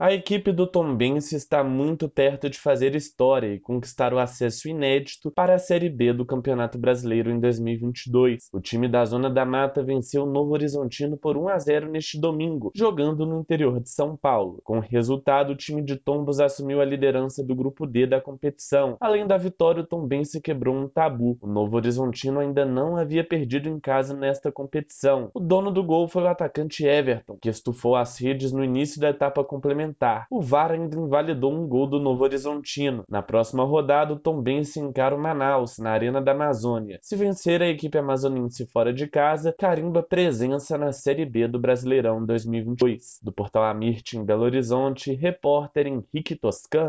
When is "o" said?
4.14-4.20, 8.52-8.60, 10.22-10.30, 14.78-14.80, 15.50-15.56, 19.82-19.86, 21.40-21.48, 25.34-25.40, 26.22-26.28, 30.30-30.40, 34.14-34.18, 35.14-35.20